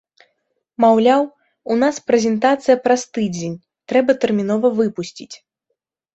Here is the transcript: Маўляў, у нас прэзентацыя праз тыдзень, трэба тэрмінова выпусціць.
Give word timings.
Маўляў, 0.85 1.21
у 1.75 1.77
нас 1.81 1.99
прэзентацыя 2.13 2.75
праз 2.87 3.01
тыдзень, 3.19 3.55
трэба 3.95 4.11
тэрмінова 4.27 4.67
выпусціць. 4.83 5.31